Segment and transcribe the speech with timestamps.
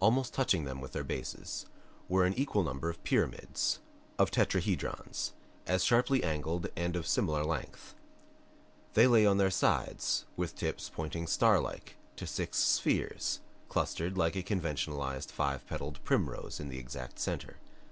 [0.00, 1.64] Almost touching them with their bases
[2.08, 3.78] were an equal number of pyramids,
[4.18, 5.30] of tetrahedrons,
[5.64, 7.94] as sharply angled and of similar length.
[8.94, 14.42] They lay on their sides with tips pointing starlike to six spheres clustered like a
[14.42, 17.58] conventionalized five petaled primrose in the exact center.